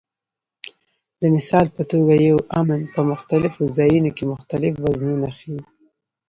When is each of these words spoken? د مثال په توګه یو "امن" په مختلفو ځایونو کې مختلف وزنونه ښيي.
د 1.19 1.21
مثال 1.35 1.65
په 1.75 1.83
توګه 1.91 2.13
یو 2.29 2.37
"امن" 2.59 2.81
په 2.93 3.01
مختلفو 3.11 3.61
ځایونو 3.77 4.09
کې 4.17 4.23
مختلف 4.33 4.73
وزنونه 4.77 5.29
ښيي. 5.37 5.61